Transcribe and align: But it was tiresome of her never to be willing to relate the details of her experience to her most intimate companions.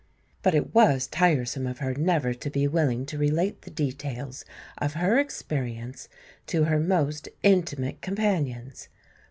But 0.41 0.55
it 0.55 0.73
was 0.73 1.05
tiresome 1.05 1.67
of 1.67 1.77
her 1.77 1.93
never 1.93 2.33
to 2.33 2.49
be 2.49 2.67
willing 2.67 3.05
to 3.05 3.19
relate 3.19 3.61
the 3.61 3.69
details 3.69 4.45
of 4.79 4.95
her 4.95 5.19
experience 5.19 6.09
to 6.47 6.63
her 6.63 6.79
most 6.79 7.29
intimate 7.43 8.01
companions. 8.01 8.87